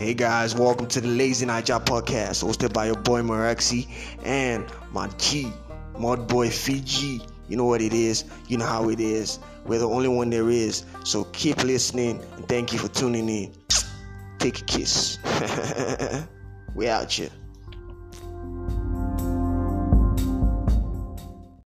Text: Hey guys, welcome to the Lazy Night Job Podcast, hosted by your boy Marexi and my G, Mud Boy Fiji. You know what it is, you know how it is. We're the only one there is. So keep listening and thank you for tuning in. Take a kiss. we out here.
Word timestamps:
Hey 0.00 0.14
guys, 0.14 0.54
welcome 0.54 0.86
to 0.86 1.00
the 1.02 1.08
Lazy 1.08 1.44
Night 1.44 1.66
Job 1.66 1.84
Podcast, 1.84 2.42
hosted 2.42 2.72
by 2.72 2.86
your 2.86 2.96
boy 2.96 3.20
Marexi 3.20 3.86
and 4.24 4.64
my 4.92 5.08
G, 5.18 5.52
Mud 5.98 6.26
Boy 6.26 6.48
Fiji. 6.48 7.20
You 7.48 7.58
know 7.58 7.66
what 7.66 7.82
it 7.82 7.92
is, 7.92 8.24
you 8.48 8.56
know 8.56 8.64
how 8.64 8.88
it 8.88 8.98
is. 8.98 9.40
We're 9.66 9.78
the 9.78 9.90
only 9.90 10.08
one 10.08 10.30
there 10.30 10.48
is. 10.48 10.86
So 11.04 11.24
keep 11.34 11.62
listening 11.64 12.18
and 12.36 12.48
thank 12.48 12.72
you 12.72 12.78
for 12.78 12.88
tuning 12.88 13.28
in. 13.28 13.52
Take 14.38 14.62
a 14.62 14.64
kiss. 14.64 15.18
we 16.74 16.88
out 16.88 17.12
here. 17.12 17.28